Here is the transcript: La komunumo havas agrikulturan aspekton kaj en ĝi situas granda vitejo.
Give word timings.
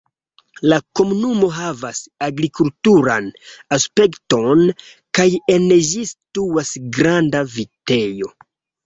La 0.69 0.77
komunumo 0.99 1.49
havas 1.57 1.99
agrikulturan 2.27 3.27
aspekton 3.77 4.63
kaj 5.19 5.27
en 5.57 5.69
ĝi 5.91 6.07
situas 6.13 6.73
granda 6.97 7.43
vitejo. 7.59 8.33